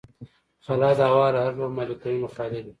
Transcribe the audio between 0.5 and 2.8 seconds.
خلا د هوا له هر ډول مالیکولونو خالي ده.